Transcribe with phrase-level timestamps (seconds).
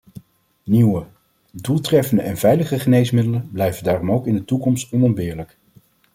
[0.63, 1.05] Nieuwe,
[1.51, 5.57] doeltreffende en veilige geneesmiddelen blijven daarom ook in de toekomst onontbeerlijk.